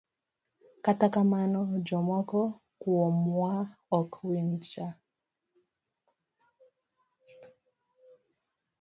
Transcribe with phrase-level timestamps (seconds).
[0.85, 2.39] Kata kamano, jomoko
[2.81, 3.53] kuomwa
[3.99, 4.87] ok winjga.